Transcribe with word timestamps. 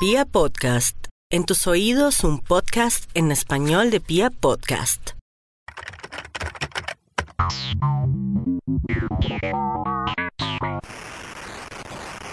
Pia 0.00 0.24
Podcast, 0.24 1.08
en 1.28 1.44
tus 1.44 1.66
oídos 1.66 2.22
un 2.22 2.38
podcast 2.38 3.10
en 3.14 3.32
español 3.32 3.90
de 3.90 3.98
Pia 3.98 4.30
Podcast. 4.30 5.10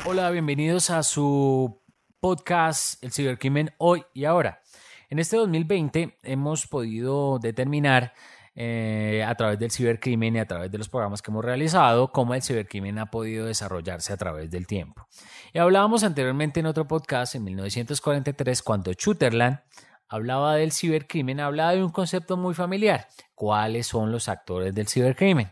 Hola, 0.05 0.29
bienvenidos 0.29 0.91
a 0.91 1.01
su 1.01 1.81
podcast 2.19 3.03
El 3.03 3.11
cibercrimen 3.11 3.71
hoy 3.79 4.05
y 4.13 4.25
ahora. 4.25 4.61
En 5.09 5.17
este 5.17 5.37
2020 5.37 6.19
hemos 6.21 6.67
podido 6.67 7.39
determinar 7.39 8.13
eh, 8.57 9.21
a 9.27 9.35
través 9.35 9.59
del 9.59 9.69
cibercrimen 9.69 10.37
y 10.37 10.39
a 10.39 10.47
través 10.47 10.71
de 10.71 10.77
los 10.77 10.87
programas 10.87 11.21
que 11.21 11.29
hemos 11.29 11.43
realizado, 11.43 12.13
cómo 12.13 12.33
el 12.33 12.41
cibercrimen 12.41 12.97
ha 12.99 13.11
podido 13.11 13.45
desarrollarse 13.45 14.13
a 14.13 14.17
través 14.17 14.49
del 14.49 14.65
tiempo. 14.65 15.07
Y 15.53 15.59
hablábamos 15.59 16.05
anteriormente 16.05 16.61
en 16.61 16.65
otro 16.65 16.87
podcast, 16.87 17.35
en 17.35 17.43
1943, 17.43 18.61
cuando 18.61 18.93
Shooterland 18.93 19.59
hablaba 20.07 20.55
del 20.55 20.71
cibercrimen, 20.71 21.41
hablaba 21.41 21.73
de 21.73 21.83
un 21.83 21.91
concepto 21.91 22.37
muy 22.37 22.53
familiar, 22.53 23.07
cuáles 23.33 23.87
son 23.87 24.11
los 24.11 24.29
actores 24.29 24.73
del 24.73 24.87
cibercrimen. 24.87 25.51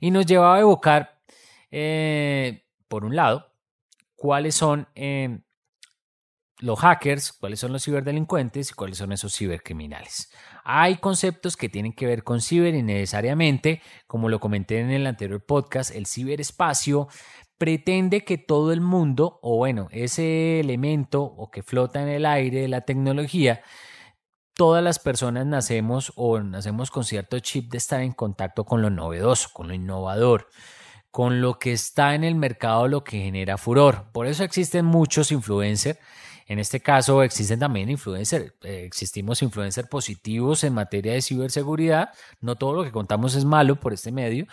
Y 0.00 0.10
nos 0.10 0.24
llevaba 0.24 0.56
a 0.56 0.60
evocar, 0.60 1.20
eh, 1.70 2.64
por 2.88 3.04
un 3.04 3.16
lado, 3.16 3.52
cuáles 4.16 4.54
son 4.54 4.88
eh, 4.94 5.40
los 6.60 6.78
hackers, 6.78 7.32
cuáles 7.32 7.60
son 7.60 7.72
los 7.72 7.84
ciberdelincuentes 7.84 8.70
y 8.70 8.74
cuáles 8.74 8.98
son 8.98 9.12
esos 9.12 9.34
cibercriminales. 9.34 10.30
Hay 10.64 10.96
conceptos 10.96 11.56
que 11.56 11.68
tienen 11.68 11.92
que 11.92 12.06
ver 12.06 12.22
con 12.22 12.40
ciber 12.40 12.74
y 12.74 12.82
necesariamente, 12.82 13.82
como 14.06 14.28
lo 14.28 14.40
comenté 14.40 14.80
en 14.80 14.90
el 14.90 15.06
anterior 15.06 15.44
podcast, 15.44 15.94
el 15.94 16.06
ciberespacio 16.06 17.08
pretende 17.58 18.24
que 18.24 18.38
todo 18.38 18.72
el 18.72 18.80
mundo, 18.80 19.38
o 19.42 19.56
bueno, 19.56 19.88
ese 19.90 20.60
elemento 20.60 21.22
o 21.22 21.50
que 21.50 21.62
flota 21.62 22.02
en 22.02 22.08
el 22.08 22.26
aire 22.26 22.62
de 22.62 22.68
la 22.68 22.82
tecnología, 22.82 23.62
todas 24.54 24.82
las 24.82 24.98
personas 24.98 25.46
nacemos 25.46 26.12
o 26.16 26.40
nacemos 26.40 26.90
con 26.90 27.04
cierto 27.04 27.38
chip 27.38 27.70
de 27.70 27.78
estar 27.78 28.00
en 28.00 28.12
contacto 28.12 28.64
con 28.64 28.82
lo 28.82 28.90
novedoso, 28.90 29.48
con 29.52 29.68
lo 29.68 29.74
innovador, 29.74 30.48
con 31.10 31.40
lo 31.40 31.58
que 31.58 31.72
está 31.72 32.14
en 32.14 32.24
el 32.24 32.34
mercado, 32.34 32.88
lo 32.88 33.04
que 33.04 33.18
genera 33.18 33.58
furor. 33.58 34.10
Por 34.12 34.26
eso 34.26 34.44
existen 34.44 34.84
muchos 34.84 35.32
influencers 35.32 35.98
en 36.50 36.58
este 36.58 36.80
caso 36.80 37.22
existen 37.22 37.60
también 37.60 37.88
influencers, 37.90 38.54
eh, 38.64 38.82
existimos 38.84 39.40
influencers 39.40 39.86
positivos 39.88 40.64
en 40.64 40.74
materia 40.74 41.12
de 41.12 41.22
ciberseguridad. 41.22 42.10
No 42.40 42.56
todo 42.56 42.74
lo 42.74 42.82
que 42.82 42.90
contamos 42.90 43.36
es 43.36 43.44
malo 43.44 43.76
por 43.76 43.92
este 43.92 44.10
medio, 44.10 44.48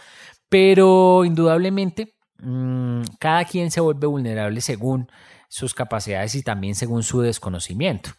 pero 0.47 1.25
indudablemente 1.25 2.13
mm, 2.37 3.01
cada 3.19 3.45
quien 3.45 3.71
se 3.71 3.81
vuelve 3.81 4.05
vulnerable 4.05 4.61
según 4.61 5.09
sus 5.49 5.73
capacidades 5.73 6.35
y 6.35 6.43
también 6.43 6.75
según 6.75 7.01
su 7.01 7.21
desconocimiento. 7.21 8.11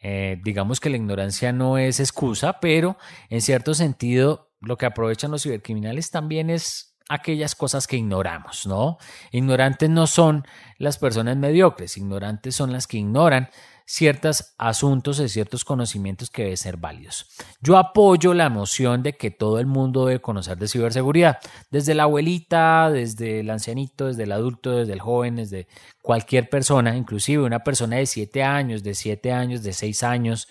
Eh, 0.00 0.40
digamos 0.42 0.80
que 0.80 0.90
la 0.90 0.96
ignorancia 0.96 1.52
no 1.52 1.78
es 1.78 2.00
excusa, 2.00 2.58
pero 2.58 2.96
en 3.30 3.40
cierto 3.40 3.74
sentido 3.74 4.50
lo 4.58 4.76
que 4.76 4.86
aprovechan 4.86 5.30
los 5.30 5.44
cibercriminales 5.44 6.10
también 6.10 6.50
es 6.50 6.91
aquellas 7.08 7.54
cosas 7.54 7.86
que 7.86 7.96
ignoramos, 7.96 8.66
¿no? 8.66 8.98
Ignorantes 9.30 9.90
no 9.90 10.06
son 10.06 10.46
las 10.78 10.98
personas 10.98 11.36
mediocres, 11.36 11.96
ignorantes 11.96 12.54
son 12.54 12.72
las 12.72 12.86
que 12.86 12.98
ignoran 12.98 13.48
ciertos 13.84 14.54
asuntos 14.58 15.20
y 15.20 15.28
ciertos 15.28 15.64
conocimientos 15.64 16.30
que 16.30 16.42
deben 16.42 16.56
ser 16.56 16.76
válidos. 16.76 17.26
Yo 17.60 17.76
apoyo 17.76 18.32
la 18.32 18.48
noción 18.48 19.02
de 19.02 19.16
que 19.16 19.30
todo 19.30 19.58
el 19.58 19.66
mundo 19.66 20.06
debe 20.06 20.20
conocer 20.20 20.56
de 20.56 20.68
ciberseguridad, 20.68 21.38
desde 21.70 21.94
la 21.94 22.04
abuelita, 22.04 22.90
desde 22.90 23.40
el 23.40 23.50
ancianito, 23.50 24.06
desde 24.06 24.22
el 24.22 24.32
adulto, 24.32 24.78
desde 24.78 24.92
el 24.92 25.00
joven, 25.00 25.36
desde 25.36 25.66
cualquier 26.00 26.48
persona, 26.48 26.96
inclusive 26.96 27.42
una 27.42 27.64
persona 27.64 27.96
de 27.96 28.06
7 28.06 28.42
años, 28.42 28.82
de 28.82 28.94
7 28.94 29.32
años, 29.32 29.62
de 29.62 29.72
6 29.72 30.02
años, 30.04 30.48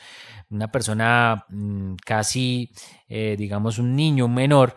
una 0.50 0.72
persona 0.72 1.46
mm, 1.50 1.96
casi, 2.06 2.72
eh, 3.08 3.36
digamos, 3.38 3.80
un 3.80 3.96
niño, 3.96 4.26
un 4.26 4.36
menor, 4.36 4.76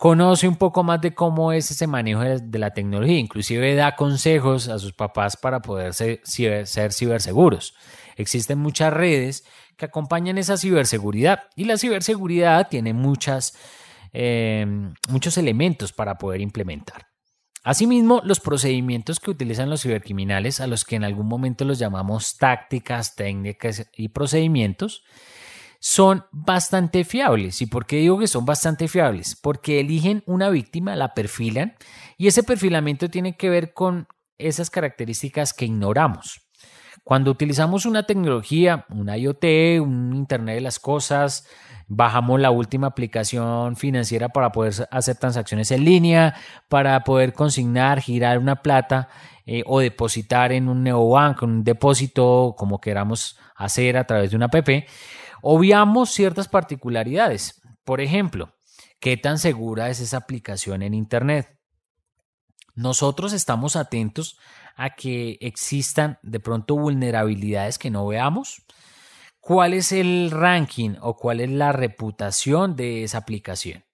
conoce 0.00 0.48
un 0.48 0.56
poco 0.56 0.82
más 0.82 1.02
de 1.02 1.12
cómo 1.12 1.52
es 1.52 1.70
ese 1.70 1.86
manejo 1.86 2.22
de 2.22 2.58
la 2.58 2.70
tecnología, 2.70 3.18
inclusive 3.18 3.74
da 3.74 3.96
consejos 3.96 4.68
a 4.68 4.78
sus 4.78 4.94
papás 4.94 5.36
para 5.36 5.60
poder 5.60 5.92
ser, 5.92 6.22
ciberseguros. 6.24 7.74
Existen 8.16 8.58
muchas 8.58 8.94
redes 8.94 9.44
que 9.76 9.84
acompañan 9.84 10.38
esa 10.38 10.56
ciberseguridad 10.56 11.42
y 11.54 11.66
la 11.66 11.76
ciberseguridad 11.76 12.68
tiene 12.70 12.94
muchas, 12.94 13.52
eh, 14.14 14.64
muchos 15.10 15.36
elementos 15.36 15.92
para 15.92 16.16
poder 16.16 16.40
implementar. 16.40 17.08
Asimismo, 17.62 18.22
los 18.24 18.40
procedimientos 18.40 19.20
que 19.20 19.32
utilizan 19.32 19.68
los 19.68 19.82
cibercriminales, 19.82 20.62
a 20.62 20.66
los 20.66 20.86
que 20.86 20.96
en 20.96 21.04
algún 21.04 21.26
momento 21.26 21.66
los 21.66 21.78
llamamos 21.78 22.38
tácticas, 22.38 23.16
técnicas 23.16 23.86
y 23.94 24.08
procedimientos, 24.08 25.04
son 25.80 26.26
bastante 26.30 27.04
fiables. 27.04 27.62
¿Y 27.62 27.66
por 27.66 27.86
qué 27.86 27.96
digo 27.96 28.18
que 28.18 28.28
son 28.28 28.44
bastante 28.44 28.86
fiables? 28.86 29.34
Porque 29.34 29.80
eligen 29.80 30.22
una 30.26 30.50
víctima, 30.50 30.94
la 30.94 31.14
perfilan 31.14 31.74
y 32.16 32.28
ese 32.28 32.42
perfilamiento 32.42 33.08
tiene 33.08 33.36
que 33.36 33.50
ver 33.50 33.72
con 33.72 34.06
esas 34.38 34.70
características 34.70 35.52
que 35.52 35.64
ignoramos. 35.64 36.42
Cuando 37.02 37.30
utilizamos 37.30 37.86
una 37.86 38.04
tecnología, 38.04 38.84
un 38.90 39.08
IoT, 39.08 39.80
un 39.80 40.14
Internet 40.14 40.56
de 40.56 40.60
las 40.60 40.78
Cosas, 40.78 41.46
bajamos 41.88 42.38
la 42.38 42.50
última 42.50 42.88
aplicación 42.88 43.74
financiera 43.74 44.28
para 44.28 44.52
poder 44.52 44.86
hacer 44.90 45.16
transacciones 45.16 45.70
en 45.70 45.84
línea, 45.84 46.34
para 46.68 47.02
poder 47.04 47.32
consignar, 47.32 48.00
girar 48.00 48.38
una 48.38 48.62
plata 48.62 49.08
eh, 49.46 49.62
o 49.66 49.80
depositar 49.80 50.52
en 50.52 50.68
un 50.68 50.84
neobanco, 50.84 51.46
en 51.46 51.50
un 51.52 51.64
depósito, 51.64 52.54
como 52.56 52.80
queramos 52.80 53.38
hacer 53.56 53.96
a 53.96 54.04
través 54.04 54.30
de 54.30 54.36
una 54.36 54.46
app, 54.46 54.68
Obviamos 55.42 56.10
ciertas 56.10 56.48
particularidades. 56.48 57.60
Por 57.84 58.00
ejemplo, 58.00 58.54
¿qué 58.98 59.16
tan 59.16 59.38
segura 59.38 59.88
es 59.88 60.00
esa 60.00 60.18
aplicación 60.18 60.82
en 60.82 60.94
Internet? 60.94 61.58
Nosotros 62.74 63.32
estamos 63.32 63.76
atentos 63.76 64.38
a 64.76 64.94
que 64.94 65.38
existan 65.40 66.18
de 66.22 66.40
pronto 66.40 66.76
vulnerabilidades 66.76 67.78
que 67.78 67.90
no 67.90 68.06
veamos. 68.06 68.62
¿Cuál 69.40 69.74
es 69.74 69.92
el 69.92 70.30
ranking 70.30 70.96
o 71.00 71.16
cuál 71.16 71.40
es 71.40 71.50
la 71.50 71.72
reputación 71.72 72.76
de 72.76 73.04
esa 73.04 73.18
aplicación? 73.18 73.84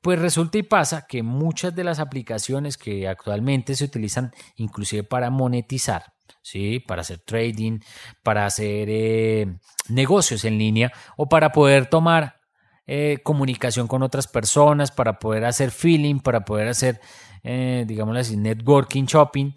Pues 0.00 0.18
resulta 0.18 0.58
y 0.58 0.62
pasa 0.62 1.06
que 1.06 1.22
muchas 1.22 1.74
de 1.74 1.84
las 1.84 1.98
aplicaciones 1.98 2.76
que 2.76 3.08
actualmente 3.08 3.74
se 3.74 3.84
utilizan 3.84 4.32
inclusive 4.56 5.02
para 5.02 5.30
monetizar 5.30 6.04
¿sí? 6.42 6.80
Para 6.80 7.02
hacer 7.02 7.18
trading, 7.18 7.80
para 8.22 8.46
hacer 8.46 8.88
eh, 8.90 9.46
negocios 9.88 10.44
en 10.44 10.58
línea 10.58 10.92
o 11.16 11.28
para 11.28 11.52
poder 11.52 11.86
tomar 11.86 12.40
eh, 12.86 13.18
comunicación 13.22 13.86
con 13.86 14.02
otras 14.02 14.26
personas, 14.26 14.90
para 14.90 15.18
poder 15.18 15.44
hacer 15.44 15.70
feeling, 15.70 16.20
para 16.20 16.44
poder 16.44 16.68
hacer, 16.68 17.00
eh, 17.42 17.84
digamos 17.86 18.16
así, 18.16 18.36
networking, 18.36 19.04
shopping. 19.04 19.52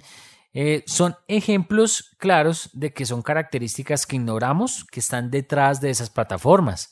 son 0.85 1.15
ejemplos 1.29 2.11
claros 2.17 2.69
de 2.73 2.91
que 2.91 3.05
son 3.05 3.21
características 3.21 4.05
que 4.05 4.17
ignoramos 4.17 4.83
que 4.83 4.99
están 4.99 5.31
detrás 5.31 5.79
de 5.79 5.91
esas 5.91 6.09
plataformas. 6.09 6.91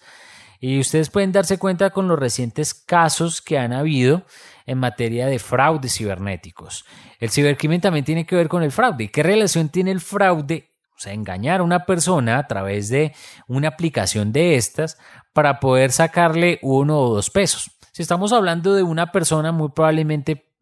Y 0.59 0.79
ustedes 0.79 1.09
pueden 1.09 1.31
darse 1.31 1.57
cuenta 1.57 1.89
con 1.91 2.07
los 2.07 2.19
recientes 2.19 2.73
casos 2.73 3.41
que 3.41 3.57
han 3.57 3.71
habido 3.71 4.25
en 4.65 4.77
materia 4.77 5.27
de 5.27 5.39
fraudes 5.39 5.95
cibernéticos. 5.95 6.85
El 7.19 7.29
cibercrimen 7.29 7.81
también 7.81 8.05
tiene 8.05 8.25
que 8.25 8.35
ver 8.35 8.49
con 8.49 8.63
el 8.63 8.71
fraude. 8.71 9.09
¿Qué 9.09 9.23
relación 9.23 9.69
tiene 9.69 9.91
el 9.91 10.01
fraude? 10.01 10.69
O 10.95 10.99
sea, 10.99 11.13
engañar 11.13 11.61
a 11.61 11.63
una 11.63 11.85
persona 11.85 12.37
a 12.37 12.47
través 12.47 12.89
de 12.89 13.15
una 13.47 13.69
aplicación 13.69 14.33
de 14.33 14.55
estas 14.55 14.97
para 15.31 15.61
poder 15.61 15.93
sacarle 15.93 16.59
uno 16.61 16.99
o 16.99 17.15
dos 17.15 17.29
pesos. 17.29 17.71
Si 17.93 18.01
estamos 18.01 18.33
hablando 18.33 18.73
de 18.73 18.83
una 18.83 19.11
persona, 19.11 19.53
muy 19.53 19.69
probablemente 19.69 20.53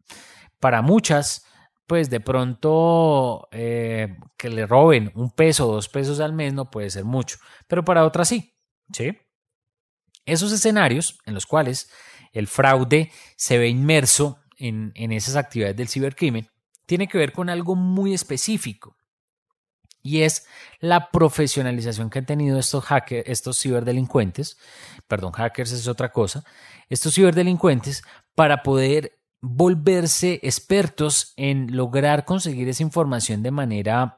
para 0.60 0.80
muchas, 0.80 1.44
pues 1.88 2.08
de 2.08 2.20
pronto 2.20 3.48
eh, 3.50 4.16
que 4.36 4.48
le 4.48 4.66
roben 4.66 5.10
un 5.14 5.30
peso 5.32 5.68
o 5.68 5.72
dos 5.72 5.88
pesos 5.88 6.20
al 6.20 6.32
mes 6.32 6.54
no 6.54 6.70
puede 6.70 6.90
ser 6.90 7.04
mucho, 7.04 7.38
pero 7.66 7.84
para 7.84 8.04
otras 8.04 8.28
sí, 8.28 8.54
¿sí? 8.92 9.16
Esos 10.28 10.52
escenarios 10.52 11.18
en 11.24 11.34
los 11.34 11.46
cuales 11.46 11.90
el 12.32 12.46
fraude 12.46 13.10
se 13.36 13.56
ve 13.56 13.68
inmerso 13.68 14.38
en, 14.58 14.92
esas 15.12 15.36
actividades 15.36 15.76
del 15.76 15.88
cibercrimen 15.88 16.50
tiene 16.84 17.08
que 17.08 17.16
ver 17.16 17.32
con 17.32 17.48
algo 17.48 17.74
muy 17.74 18.12
específico 18.12 18.96
y 20.02 20.22
es 20.22 20.46
la 20.80 21.10
profesionalización 21.10 22.10
que 22.10 22.18
han 22.18 22.26
tenido 22.26 22.58
estos 22.58 22.84
hackers, 22.84 23.28
estos 23.28 23.58
ciberdelincuentes, 23.58 24.58
perdón, 25.06 25.32
hackers 25.32 25.72
es 25.72 25.88
otra 25.88 26.12
cosa, 26.12 26.44
estos 26.88 27.14
ciberdelincuentes 27.14 28.02
para 28.34 28.62
poder 28.62 29.18
volverse 29.40 30.40
expertos 30.42 31.32
en 31.36 31.74
lograr 31.74 32.24
conseguir 32.24 32.68
esa 32.68 32.82
información 32.82 33.42
de 33.42 33.50
manera 33.50 34.17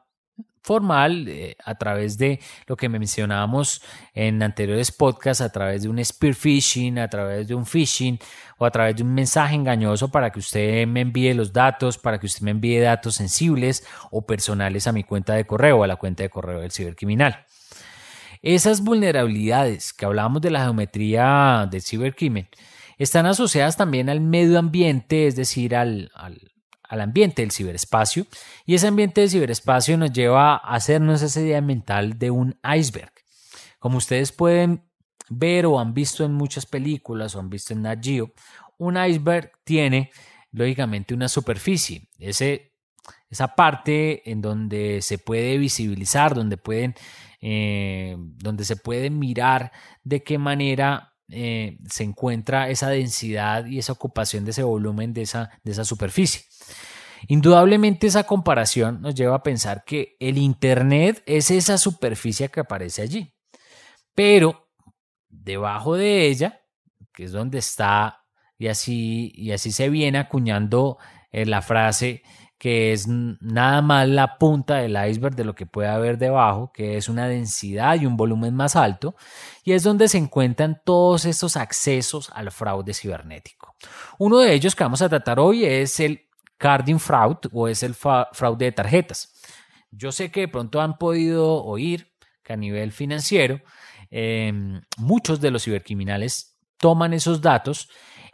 formal 0.62 1.26
eh, 1.28 1.56
a 1.64 1.74
través 1.76 2.18
de 2.18 2.40
lo 2.66 2.76
que 2.76 2.88
mencionábamos 2.88 3.82
en 4.14 4.42
anteriores 4.42 4.92
podcasts, 4.92 5.40
a 5.40 5.50
través 5.50 5.82
de 5.82 5.88
un 5.88 6.04
spear 6.04 6.34
phishing, 6.34 6.98
a 6.98 7.08
través 7.08 7.48
de 7.48 7.54
un 7.54 7.66
phishing 7.66 8.18
o 8.58 8.66
a 8.66 8.70
través 8.70 8.96
de 8.96 9.02
un 9.02 9.14
mensaje 9.14 9.54
engañoso 9.54 10.10
para 10.10 10.30
que 10.30 10.38
usted 10.38 10.86
me 10.86 11.00
envíe 11.00 11.32
los 11.34 11.52
datos, 11.52 11.98
para 11.98 12.18
que 12.18 12.26
usted 12.26 12.42
me 12.42 12.50
envíe 12.50 12.80
datos 12.80 13.14
sensibles 13.14 13.86
o 14.10 14.26
personales 14.26 14.86
a 14.86 14.92
mi 14.92 15.04
cuenta 15.04 15.34
de 15.34 15.46
correo 15.46 15.82
a 15.82 15.86
la 15.86 15.96
cuenta 15.96 16.22
de 16.22 16.30
correo 16.30 16.60
del 16.60 16.70
cibercriminal. 16.70 17.46
Esas 18.42 18.82
vulnerabilidades 18.82 19.92
que 19.92 20.06
hablábamos 20.06 20.40
de 20.40 20.50
la 20.50 20.62
geometría 20.62 21.68
del 21.70 21.82
cibercrimen 21.82 22.48
están 22.96 23.26
asociadas 23.26 23.76
también 23.76 24.08
al 24.10 24.20
medio 24.20 24.58
ambiente, 24.58 25.26
es 25.26 25.36
decir, 25.36 25.74
al, 25.74 26.10
al, 26.14 26.49
ambiente 26.98 27.42
del 27.42 27.52
ciberespacio. 27.52 28.26
Y 28.66 28.74
ese 28.74 28.88
ambiente 28.88 29.20
del 29.20 29.30
ciberespacio 29.30 29.96
nos 29.96 30.12
lleva 30.12 30.54
a 30.54 30.74
hacernos 30.74 31.22
esa 31.22 31.40
idea 31.40 31.60
mental 31.60 32.18
de 32.18 32.30
un 32.30 32.58
iceberg. 32.64 33.12
Como 33.78 33.98
ustedes 33.98 34.32
pueden 34.32 34.82
ver 35.28 35.66
o 35.66 35.78
han 35.78 35.94
visto 35.94 36.24
en 36.24 36.32
muchas 36.32 36.66
películas 36.66 37.36
o 37.36 37.38
han 37.38 37.50
visto 37.50 37.72
en 37.72 37.82
Nat 37.82 38.02
Geo, 38.02 38.32
un 38.78 38.96
iceberg 38.96 39.52
tiene 39.62 40.10
lógicamente 40.50 41.14
una 41.14 41.28
superficie. 41.28 42.08
Ese, 42.18 42.72
esa 43.28 43.54
parte 43.54 44.28
en 44.28 44.40
donde 44.40 45.02
se 45.02 45.18
puede 45.18 45.58
visibilizar, 45.58 46.34
donde 46.34 46.56
pueden 46.56 46.96
eh, 47.42 48.16
donde 48.18 48.66
se 48.66 48.76
puede 48.76 49.08
mirar 49.08 49.72
de 50.04 50.22
qué 50.22 50.36
manera 50.36 51.14
eh, 51.30 51.78
se 51.88 52.04
encuentra 52.04 52.68
esa 52.68 52.88
densidad 52.88 53.66
y 53.66 53.78
esa 53.78 53.92
ocupación 53.92 54.44
de 54.44 54.52
ese 54.52 54.62
volumen 54.62 55.12
de 55.12 55.22
esa, 55.22 55.50
de 55.62 55.72
esa 55.72 55.84
superficie. 55.84 56.42
Indudablemente 57.28 58.06
esa 58.06 58.24
comparación 58.24 59.02
nos 59.02 59.14
lleva 59.14 59.36
a 59.36 59.42
pensar 59.42 59.84
que 59.84 60.16
el 60.20 60.38
Internet 60.38 61.22
es 61.26 61.50
esa 61.50 61.78
superficie 61.78 62.48
que 62.48 62.60
aparece 62.60 63.02
allí, 63.02 63.34
pero 64.14 64.70
debajo 65.28 65.96
de 65.96 66.26
ella, 66.26 66.62
que 67.12 67.24
es 67.24 67.32
donde 67.32 67.58
está, 67.58 68.24
y 68.58 68.68
así, 68.68 69.32
y 69.34 69.52
así 69.52 69.72
se 69.72 69.88
viene 69.88 70.18
acuñando 70.18 70.98
eh, 71.32 71.46
la 71.46 71.62
frase 71.62 72.22
que 72.60 72.92
es 72.92 73.08
nada 73.08 73.80
más 73.80 74.06
la 74.06 74.36
punta 74.36 74.76
del 74.76 74.94
iceberg 75.08 75.34
de 75.34 75.44
lo 75.44 75.54
que 75.54 75.64
puede 75.64 75.88
haber 75.88 76.18
debajo, 76.18 76.70
que 76.74 76.98
es 76.98 77.08
una 77.08 77.26
densidad 77.26 77.98
y 77.98 78.04
un 78.04 78.18
volumen 78.18 78.54
más 78.54 78.76
alto, 78.76 79.16
y 79.64 79.72
es 79.72 79.82
donde 79.82 80.08
se 80.08 80.18
encuentran 80.18 80.82
todos 80.84 81.24
estos 81.24 81.56
accesos 81.56 82.30
al 82.34 82.50
fraude 82.50 82.92
cibernético. 82.92 83.74
Uno 84.18 84.40
de 84.40 84.52
ellos 84.52 84.76
que 84.76 84.84
vamos 84.84 85.00
a 85.00 85.08
tratar 85.08 85.40
hoy 85.40 85.64
es 85.64 86.00
el 86.00 86.28
carding 86.58 87.00
fraud 87.00 87.38
o 87.50 87.66
es 87.66 87.82
el 87.82 87.94
fraude 87.94 88.66
de 88.66 88.72
tarjetas. 88.72 89.40
Yo 89.90 90.12
sé 90.12 90.30
que 90.30 90.40
de 90.40 90.48
pronto 90.48 90.82
han 90.82 90.98
podido 90.98 91.64
oír 91.64 92.12
que 92.42 92.52
a 92.52 92.56
nivel 92.56 92.92
financiero 92.92 93.62
em, 94.10 94.82
muchos 94.98 95.40
de 95.40 95.50
los 95.50 95.64
cibercriminales 95.64 96.58
toman 96.76 97.14
esos 97.14 97.40
datos 97.40 97.88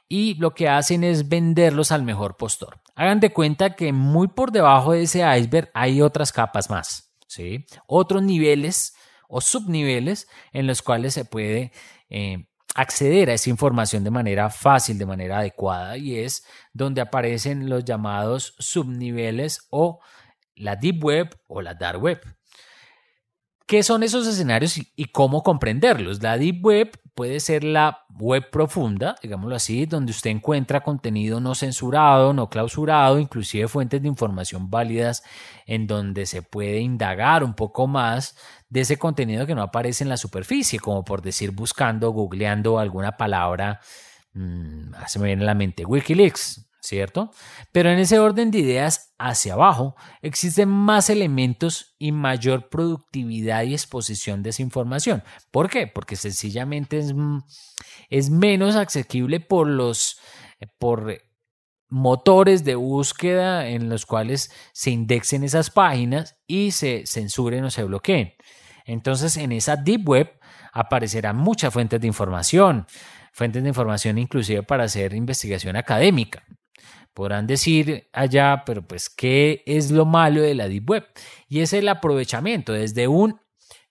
y 0.08 0.35
lo 0.35 0.55
que 0.55 0.69
hacen 0.69 1.05
es 1.05 1.29
venderlos 1.29 1.93
al 1.93 2.03
mejor 2.03 2.37
postor. 2.37 2.81
Hagan 2.94 3.20
de 3.20 3.32
cuenta 3.32 3.75
que 3.75 3.93
muy 3.93 4.29
por 4.29 4.53
debajo 4.53 4.93
de 4.93 5.03
ese 5.03 5.25
iceberg 5.38 5.70
hay 5.75 6.00
otras 6.00 6.32
capas 6.32 6.70
más, 6.70 7.12
¿sí? 7.26 7.67
Otros 7.87 8.23
niveles 8.23 8.94
o 9.29 9.41
subniveles 9.41 10.29
en 10.53 10.67
los 10.67 10.82
cuales 10.82 11.14
se 11.14 11.25
puede 11.25 11.73
eh, 12.08 12.49
acceder 12.75 13.31
a 13.31 13.35
esa 13.35 13.50
información 13.50 14.05
de 14.05 14.11
manera 14.11 14.50
fácil, 14.50 14.99
de 14.99 15.06
manera 15.06 15.38
adecuada, 15.38 15.97
y 15.97 16.17
es 16.19 16.44
donde 16.73 17.00
aparecen 17.00 17.69
los 17.69 17.85
llamados 17.85 18.55
subniveles 18.59 19.67
o 19.70 20.00
la 20.55 20.76
deep 20.76 21.05
web 21.05 21.37
o 21.49 21.61
la 21.61 21.75
dark 21.75 22.00
web. 22.00 22.20
¿Qué 23.67 23.82
son 23.82 24.05
esos 24.05 24.29
escenarios 24.29 24.79
y, 24.79 25.05
cómo 25.06 25.43
comprenderlos? 25.43 26.23
La 26.23 26.38
Deep 26.38 26.64
Web 26.64 27.00
puede 27.16 27.40
ser 27.40 27.64
la 27.64 28.04
web 28.10 28.50
profunda, 28.50 29.16
digámoslo 29.22 29.56
así, 29.56 29.86
donde 29.86 30.12
usted 30.12 30.30
encuentra 30.30 30.82
contenido 30.82 31.40
no 31.40 31.54
censurado, 31.54 32.34
no 32.34 32.50
clausurado, 32.50 33.18
inclusive 33.18 33.68
fuentes 33.68 34.02
de 34.02 34.08
información 34.08 34.70
válidas 34.70 35.24
en 35.66 35.86
donde 35.86 36.26
se 36.26 36.42
puede 36.42 36.78
indagar 36.80 37.42
un 37.42 37.54
poco 37.54 37.86
más 37.86 38.36
de 38.68 38.82
ese 38.82 38.98
contenido 38.98 39.46
que 39.46 39.54
no 39.54 39.62
aparece 39.62 40.04
en 40.04 40.10
la 40.10 40.18
superficie, 40.18 40.78
como 40.78 41.04
por 41.04 41.22
decir 41.22 41.52
buscando, 41.52 42.10
googleando 42.10 42.78
alguna 42.78 43.16
palabra, 43.16 43.80
mmm, 44.34 44.92
se 45.06 45.18
me 45.18 45.28
viene 45.28 45.42
a 45.42 45.46
la 45.46 45.54
mente 45.54 45.86
Wikileaks, 45.86 46.68
¿cierto? 46.87 47.31
Pero 47.73 47.91
en 47.91 47.99
ese 47.99 48.19
orden 48.19 48.50
de 48.50 48.59
ideas 48.59 49.15
hacia 49.19 49.55
abajo 49.55 49.97
existen 50.23 50.69
más 50.69 51.11
elementos 51.11 51.94
y 51.99 52.12
mayor 52.12 52.69
productividad 52.69 53.65
y 53.65 53.73
exposición 53.73 54.43
de 54.43 54.50
esa 54.50 54.62
información. 54.62 55.23
¿Por 55.50 55.69
qué? 55.69 55.87
Porque 55.87 56.17
sencillamente 56.17 56.99
es, 56.99 57.15
es 58.09 58.31
menos 58.31 58.77
asequible 58.77 59.41
por 59.41 59.67
los 59.67 60.21
por 60.79 61.19
motores 61.88 62.65
de 62.65 62.75
búsqueda 62.75 63.69
en 63.69 63.88
los 63.88 64.06
cuales 64.06 64.50
se 64.73 64.91
indexen 64.91 65.44
esas 65.44 65.71
páginas 65.71 66.37
y 66.47 66.71
se 66.73 67.05
censuren 67.06 67.65
o 67.65 67.71
se 67.71 67.85
bloqueen. 67.85 68.35
Entonces 68.85 69.37
en 69.37 69.53
esa 69.53 69.77
deep 69.77 70.09
web 70.09 70.38
aparecerán 70.73 71.37
muchas 71.37 71.73
fuentes 71.73 72.00
de 72.00 72.06
información, 72.06 72.87
fuentes 73.33 73.62
de 73.62 73.69
información 73.69 74.19
inclusive 74.19 74.62
para 74.62 74.85
hacer 74.85 75.15
investigación 75.15 75.77
académica. 75.77 76.43
Podrán 77.16 77.46
decir 77.46 78.10
allá, 78.12 78.62
pero 78.66 78.86
pues, 78.86 79.08
¿qué 79.08 79.62
es 79.64 79.90
lo 79.90 80.04
malo 80.04 80.42
de 80.42 80.54
la 80.54 80.68
Deep 80.68 80.90
Web? 80.90 81.06
Y 81.48 81.60
es 81.60 81.72
el 81.72 81.88
aprovechamiento. 81.88 82.74
Desde 82.74 83.08
un 83.08 83.40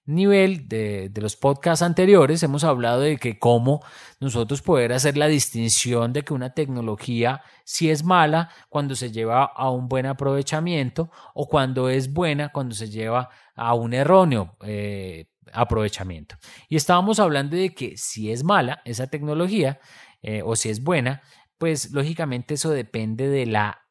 nivel 0.06 0.68
de, 0.68 1.10
los 1.16 1.36
podcasts 1.36 1.82
anteriores 1.82 2.44
hemos 2.44 2.64
hablado 2.64 3.02
de 3.02 3.18
que 3.18 3.40
cómo 3.40 3.84
nosotros 4.20 4.62
poder 4.62 4.94
hacer 4.94 5.18
la 5.18 5.26
distinción 5.26 6.14
de 6.14 6.22
que 6.22 6.36
una 6.36 6.54
tecnología 6.54 7.42
si 7.64 7.90
es 7.90 8.04
mala 8.04 8.52
cuando 8.70 8.94
se 8.94 9.12
lleva 9.12 9.46
a 9.46 9.72
un 9.72 9.88
buen 9.88 10.06
aprovechamiento 10.06 11.10
o 11.34 11.48
cuando 11.48 11.90
es 11.90 12.14
buena 12.14 12.50
cuando 12.50 12.76
se 12.76 12.92
lleva 12.92 13.30
a 13.56 13.74
un 13.74 13.96
erróneo 13.96 14.56
eh, 14.62 15.32
aprovechamiento. 15.52 16.36
Y 16.70 16.76
estábamos 16.76 17.20
hablando 17.20 17.56
de 17.56 17.74
que 17.74 17.98
si 17.98 18.32
es 18.32 18.44
mala 18.44 18.84
esa 18.86 19.08
tecnología 19.08 19.80
eh, 20.22 20.44
o 20.46 20.56
si 20.56 20.70
es 20.70 20.84
buena, 20.84 21.24
pues 21.58 21.92
lógicamente 21.92 22.56
eso 22.56 22.70
depende 22.70 23.28
de 23.28 23.46
la, 23.46 23.88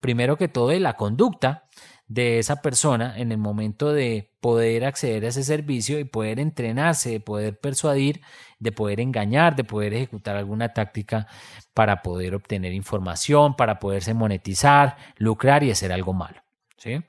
primero 0.00 0.36
que 0.36 0.48
todo, 0.48 0.68
de 0.68 0.80
la 0.80 0.94
conducta 0.94 1.68
de 2.06 2.38
esa 2.38 2.60
persona 2.60 3.18
en 3.18 3.32
el 3.32 3.38
momento 3.38 3.92
de 3.92 4.30
poder 4.40 4.84
acceder 4.84 5.24
a 5.24 5.28
ese 5.28 5.42
servicio 5.42 5.98
y 5.98 6.04
poder 6.04 6.38
entrenarse, 6.38 7.10
de 7.10 7.20
poder 7.20 7.58
persuadir, 7.58 8.20
de 8.58 8.72
poder 8.72 9.00
engañar, 9.00 9.56
de 9.56 9.64
poder 9.64 9.94
ejecutar 9.94 10.36
alguna 10.36 10.72
táctica 10.74 11.26
para 11.72 12.02
poder 12.02 12.34
obtener 12.34 12.72
información, 12.72 13.56
para 13.56 13.78
poderse 13.78 14.12
monetizar, 14.12 14.96
lucrar 15.16 15.64
y 15.64 15.70
hacer 15.70 15.92
algo 15.92 16.12
malo. 16.12 16.42
¿sí? 16.76 17.02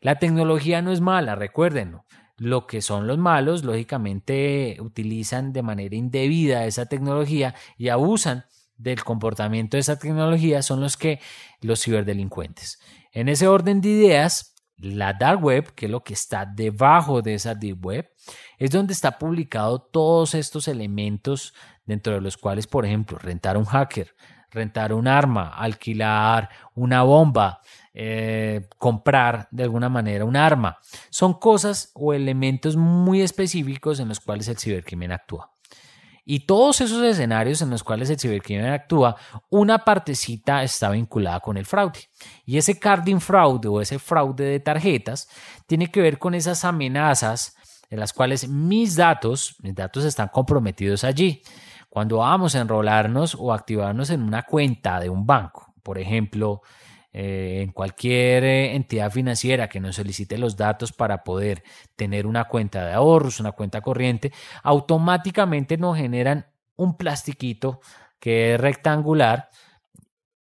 La 0.00 0.18
tecnología 0.18 0.82
no 0.82 0.90
es 0.90 1.00
mala, 1.00 1.36
recuérdenlo. 1.36 2.04
Lo 2.42 2.66
que 2.66 2.82
son 2.82 3.06
los 3.06 3.18
malos, 3.18 3.62
lógicamente, 3.62 4.76
utilizan 4.80 5.52
de 5.52 5.62
manera 5.62 5.94
indebida 5.94 6.66
esa 6.66 6.86
tecnología 6.86 7.54
y 7.78 7.88
abusan 7.88 8.46
del 8.76 9.04
comportamiento 9.04 9.76
de 9.76 9.82
esa 9.82 9.96
tecnología 9.96 10.60
son 10.60 10.80
los 10.80 10.96
que 10.96 11.20
los 11.60 11.80
ciberdelincuentes. 11.80 12.80
En 13.12 13.28
ese 13.28 13.46
orden 13.46 13.80
de 13.80 13.90
ideas, 13.90 14.56
la 14.76 15.12
dark 15.12 15.40
web, 15.40 15.72
que 15.76 15.86
es 15.86 15.92
lo 15.92 16.02
que 16.02 16.14
está 16.14 16.44
debajo 16.44 17.22
de 17.22 17.34
esa 17.34 17.54
deep 17.54 17.86
web, 17.86 18.10
es 18.58 18.72
donde 18.72 18.92
está 18.92 19.20
publicado 19.20 19.80
todos 19.80 20.34
estos 20.34 20.66
elementos 20.66 21.54
dentro 21.86 22.14
de 22.14 22.22
los 22.22 22.36
cuales, 22.36 22.66
por 22.66 22.84
ejemplo, 22.84 23.18
rentar 23.18 23.56
un 23.56 23.66
hacker, 23.66 24.16
rentar 24.52 24.92
un 24.92 25.08
arma, 25.08 25.48
alquilar 25.48 26.48
una 26.74 27.02
bomba, 27.02 27.60
eh, 27.94 28.68
comprar 28.78 29.48
de 29.50 29.64
alguna 29.64 29.88
manera 29.88 30.24
un 30.24 30.36
arma. 30.36 30.78
Son 31.10 31.34
cosas 31.34 31.90
o 31.94 32.12
elementos 32.12 32.76
muy 32.76 33.22
específicos 33.22 34.00
en 34.00 34.08
los 34.08 34.20
cuales 34.20 34.48
el 34.48 34.58
cibercrimen 34.58 35.12
actúa. 35.12 35.50
Y 36.24 36.46
todos 36.46 36.80
esos 36.80 37.02
escenarios 37.02 37.62
en 37.62 37.70
los 37.70 37.82
cuales 37.82 38.08
el 38.08 38.18
cibercrimen 38.18 38.66
actúa, 38.66 39.16
una 39.50 39.84
partecita 39.84 40.62
está 40.62 40.90
vinculada 40.90 41.40
con 41.40 41.56
el 41.56 41.66
fraude. 41.66 41.98
Y 42.46 42.58
ese 42.58 42.78
carding 42.78 43.20
fraud 43.20 43.64
o 43.66 43.80
ese 43.80 43.98
fraude 43.98 44.44
de 44.44 44.60
tarjetas 44.60 45.28
tiene 45.66 45.90
que 45.90 46.00
ver 46.00 46.18
con 46.18 46.34
esas 46.34 46.64
amenazas 46.64 47.56
en 47.90 47.98
las 47.98 48.12
cuales 48.12 48.48
mis 48.48 48.94
datos, 48.94 49.56
mis 49.62 49.74
datos 49.74 50.04
están 50.04 50.28
comprometidos 50.28 51.02
allí. 51.02 51.42
Cuando 51.92 52.16
vamos 52.16 52.54
a 52.54 52.62
enrolarnos 52.62 53.36
o 53.38 53.52
activarnos 53.52 54.08
en 54.08 54.22
una 54.22 54.44
cuenta 54.44 54.98
de 54.98 55.10
un 55.10 55.26
banco, 55.26 55.74
por 55.82 55.98
ejemplo, 55.98 56.62
eh, 57.12 57.60
en 57.62 57.72
cualquier 57.72 58.44
eh, 58.44 58.74
entidad 58.74 59.10
financiera 59.10 59.68
que 59.68 59.78
nos 59.78 59.96
solicite 59.96 60.38
los 60.38 60.56
datos 60.56 60.90
para 60.90 61.22
poder 61.22 61.62
tener 61.94 62.26
una 62.26 62.44
cuenta 62.44 62.86
de 62.86 62.94
ahorros, 62.94 63.40
una 63.40 63.52
cuenta 63.52 63.82
corriente, 63.82 64.32
automáticamente 64.62 65.76
nos 65.76 65.98
generan 65.98 66.46
un 66.76 66.96
plastiquito 66.96 67.82
que 68.18 68.54
es 68.54 68.60
rectangular 68.62 69.50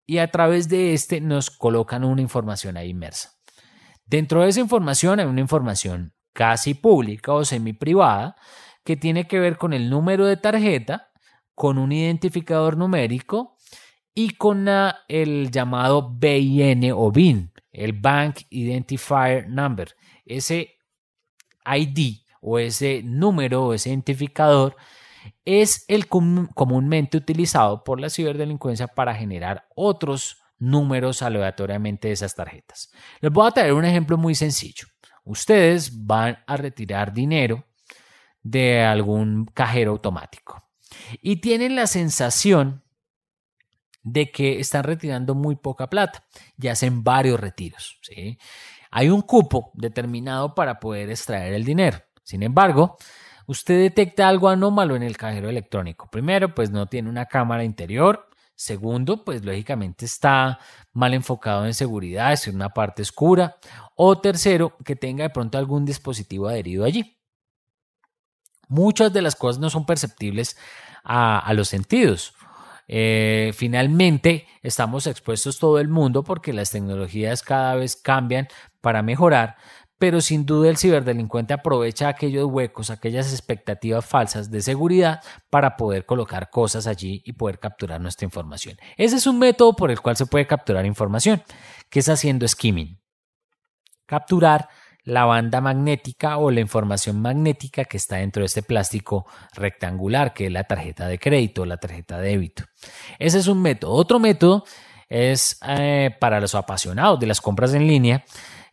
y 0.04 0.18
a 0.18 0.28
través 0.32 0.68
de 0.68 0.94
este 0.94 1.20
nos 1.20 1.52
colocan 1.52 2.02
una 2.02 2.22
información 2.22 2.76
ahí 2.76 2.88
inmersa. 2.88 3.34
Dentro 4.04 4.42
de 4.42 4.48
esa 4.48 4.58
información 4.58 5.20
hay 5.20 5.26
una 5.26 5.42
información 5.42 6.12
casi 6.32 6.74
pública 6.74 7.32
o 7.34 7.44
semi 7.44 7.72
privada 7.72 8.34
que 8.82 8.96
tiene 8.96 9.28
que 9.28 9.38
ver 9.38 9.58
con 9.58 9.72
el 9.72 9.88
número 9.88 10.26
de 10.26 10.36
tarjeta, 10.36 11.12
con 11.56 11.78
un 11.78 11.90
identificador 11.90 12.76
numérico 12.76 13.56
y 14.14 14.34
con 14.34 14.68
el 15.08 15.50
llamado 15.50 16.10
BIN 16.10 16.92
o 16.94 17.10
BIN, 17.10 17.50
el 17.72 17.94
Bank 17.94 18.42
Identifier 18.50 19.48
Number. 19.48 19.96
Ese 20.24 20.76
ID 21.64 22.18
o 22.42 22.58
ese 22.58 23.02
número 23.02 23.64
o 23.64 23.74
ese 23.74 23.88
identificador 23.88 24.76
es 25.46 25.86
el 25.88 26.08
comúnmente 26.08 27.16
utilizado 27.16 27.82
por 27.82 28.00
la 28.00 28.10
ciberdelincuencia 28.10 28.86
para 28.86 29.14
generar 29.14 29.66
otros 29.74 30.42
números 30.58 31.22
aleatoriamente 31.22 32.08
de 32.08 32.14
esas 32.14 32.34
tarjetas. 32.34 32.92
Les 33.20 33.32
voy 33.32 33.48
a 33.48 33.52
traer 33.52 33.72
un 33.72 33.86
ejemplo 33.86 34.18
muy 34.18 34.34
sencillo. 34.34 34.86
Ustedes 35.24 36.04
van 36.04 36.38
a 36.46 36.56
retirar 36.58 37.14
dinero 37.14 37.64
de 38.42 38.82
algún 38.82 39.46
cajero 39.46 39.92
automático 39.92 40.65
y 41.20 41.36
tienen 41.36 41.76
la 41.76 41.86
sensación 41.86 42.82
de 44.02 44.30
que 44.30 44.60
están 44.60 44.84
retirando 44.84 45.34
muy 45.34 45.56
poca 45.56 45.90
plata 45.90 46.24
y 46.56 46.68
hacen 46.68 47.02
varios 47.02 47.40
retiros. 47.40 48.00
Hay 48.90 49.10
un 49.10 49.22
cupo 49.22 49.72
determinado 49.74 50.54
para 50.54 50.78
poder 50.78 51.10
extraer 51.10 51.54
el 51.54 51.64
dinero. 51.64 51.98
Sin 52.22 52.42
embargo, 52.44 52.96
usted 53.46 53.80
detecta 53.80 54.28
algo 54.28 54.48
anómalo 54.48 54.94
en 54.94 55.02
el 55.02 55.16
cajero 55.16 55.48
electrónico. 55.48 56.08
Primero, 56.08 56.54
pues 56.54 56.70
no 56.70 56.86
tiene 56.86 57.08
una 57.08 57.26
cámara 57.26 57.64
interior. 57.64 58.28
Segundo, 58.54 59.24
pues 59.24 59.44
lógicamente 59.44 60.06
está 60.06 60.60
mal 60.92 61.12
enfocado 61.12 61.66
en 61.66 61.74
seguridad, 61.74 62.32
es 62.32 62.46
una 62.46 62.70
parte 62.70 63.02
oscura. 63.02 63.56
O 63.96 64.18
tercero, 64.20 64.76
que 64.84 64.96
tenga 64.96 65.24
de 65.24 65.30
pronto 65.30 65.58
algún 65.58 65.84
dispositivo 65.84 66.48
adherido 66.48 66.84
allí. 66.84 67.18
Muchas 68.68 69.12
de 69.12 69.22
las 69.22 69.36
cosas 69.36 69.60
no 69.60 69.68
son 69.68 69.84
perceptibles 69.84 70.56
a, 71.06 71.52
los 71.54 71.68
sentidos. 71.68 72.34
Eh, 72.88 73.52
finalmente, 73.54 74.46
estamos 74.62 75.06
expuestos 75.06 75.58
todo 75.58 75.78
el 75.78 75.88
mundo 75.88 76.24
porque 76.24 76.52
las 76.52 76.70
tecnologías 76.70 77.42
cada 77.42 77.76
vez 77.76 77.96
cambian 77.96 78.48
para 78.80 79.02
mejorar, 79.02 79.56
pero 79.98 80.20
sin 80.20 80.44
duda 80.44 80.68
el 80.68 80.76
ciberdelincuente 80.76 81.54
aprovecha 81.54 82.08
aquellos 82.08 82.46
huecos, 82.46 82.90
aquellas 82.90 83.32
expectativas 83.32 84.04
falsas 84.04 84.50
de 84.50 84.60
seguridad 84.60 85.22
para 85.48 85.76
poder 85.76 86.04
colocar 86.06 86.50
cosas 86.50 86.86
allí 86.86 87.22
y 87.24 87.32
poder 87.32 87.58
capturar 87.58 88.00
nuestra 88.00 88.24
información. 88.24 88.76
Ese 88.96 89.16
es 89.16 89.26
un 89.26 89.38
método 89.38 89.74
por 89.74 89.90
el 89.90 90.00
cual 90.00 90.16
se 90.16 90.26
puede 90.26 90.46
capturar 90.46 90.84
información, 90.86 91.42
que 91.88 92.00
es 92.00 92.08
haciendo 92.08 92.46
skimming. 92.46 93.00
Capturar 94.06 94.68
la 95.06 95.24
banda 95.24 95.60
magnética 95.60 96.36
o 96.36 96.50
la 96.50 96.60
información 96.60 97.22
magnética 97.22 97.84
que 97.84 97.96
está 97.96 98.16
dentro 98.16 98.42
de 98.42 98.46
este 98.46 98.62
plástico 98.62 99.24
rectangular, 99.54 100.34
que 100.34 100.46
es 100.46 100.52
la 100.52 100.64
tarjeta 100.64 101.08
de 101.08 101.18
crédito, 101.18 101.64
la 101.64 101.78
tarjeta 101.78 102.20
de 102.20 102.30
débito. 102.30 102.64
Ese 103.18 103.38
es 103.38 103.46
un 103.46 103.62
método. 103.62 103.92
Otro 103.92 104.18
método 104.18 104.64
es 105.08 105.58
eh, 105.66 106.10
para 106.20 106.40
los 106.40 106.54
apasionados 106.54 107.18
de 107.20 107.26
las 107.26 107.40
compras 107.40 107.72
en 107.72 107.86
línea 107.86 108.24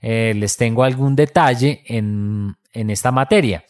eh, 0.01 0.33
les 0.35 0.57
tengo 0.57 0.83
algún 0.83 1.15
detalle 1.15 1.81
en, 1.85 2.57
en 2.73 2.89
esta 2.89 3.11
materia. 3.11 3.63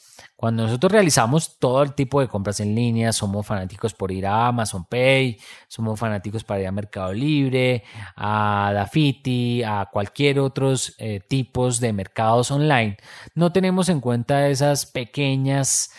Cuando 0.44 0.64
nosotros 0.64 0.92
realizamos 0.92 1.58
todo 1.58 1.82
el 1.84 1.94
tipo 1.94 2.20
de 2.20 2.28
compras 2.28 2.60
en 2.60 2.76
línea, 2.76 3.14
somos 3.14 3.48
fanáticos 3.48 3.94
por 3.94 4.12
ir 4.12 4.28
a 4.28 4.48
Amazon 4.48 4.84
Pay, 4.84 5.40
somos 5.70 5.98
fanáticos 5.98 6.44
para 6.44 6.60
ir 6.60 6.68
a 6.68 6.72
Mercado 6.74 7.14
Libre, 7.14 7.86
a 8.18 8.72
Dafiti, 8.74 9.64
a 9.64 9.88
cualquier 9.90 10.40
otros 10.40 10.96
eh, 10.98 11.22
tipos 11.26 11.80
de 11.80 11.94
mercados 11.94 12.52
online, 12.52 12.98
no 13.36 13.54
tenemos 13.54 13.88
en 13.88 14.02
cuenta 14.02 14.50
esas 14.50 14.86
pequeñas 14.86 15.92